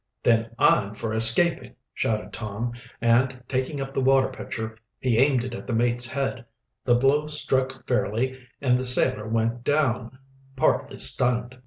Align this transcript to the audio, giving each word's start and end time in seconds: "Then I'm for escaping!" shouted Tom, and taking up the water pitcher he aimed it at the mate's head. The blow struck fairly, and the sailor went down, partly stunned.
"Then 0.23 0.49
I'm 0.57 0.95
for 0.95 1.13
escaping!" 1.13 1.75
shouted 1.93 2.33
Tom, 2.33 2.73
and 3.01 3.43
taking 3.47 3.79
up 3.79 3.93
the 3.93 4.01
water 4.01 4.29
pitcher 4.29 4.75
he 4.99 5.19
aimed 5.19 5.43
it 5.43 5.53
at 5.53 5.67
the 5.67 5.75
mate's 5.75 6.11
head. 6.11 6.43
The 6.83 6.95
blow 6.95 7.27
struck 7.27 7.85
fairly, 7.87 8.47
and 8.59 8.79
the 8.79 8.83
sailor 8.85 9.27
went 9.27 9.63
down, 9.63 10.17
partly 10.55 10.97
stunned. 10.97 11.59